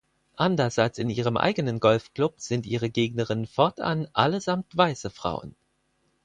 Anders 0.35 0.79
als 0.79 0.97
in 0.97 1.11
ihrem 1.11 1.37
eigenen 1.37 1.79
Golfclub 1.79 2.39
sind 2.39 2.65
ihre 2.65 2.89
Gegnerinnen 2.89 3.45
fortan 3.45 4.07
allesamt 4.13 4.75
weiße 4.75 5.11
Frauen. 5.11 5.53